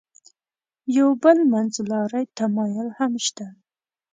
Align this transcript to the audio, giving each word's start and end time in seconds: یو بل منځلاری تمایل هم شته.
یو 0.97 1.09
بل 1.23 1.37
منځلاری 1.51 2.23
تمایل 2.37 2.87
هم 2.97 3.11
شته. 3.25 3.45